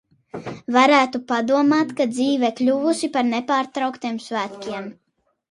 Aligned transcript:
Varētu 0.77 1.19
padomāt, 1.31 1.91
ka 1.99 2.07
dzīve 2.15 2.51
kļuvusi 2.61 3.11
par 3.19 3.29
nepārtrauktiem 3.35 4.19
svētkiem 4.31 4.91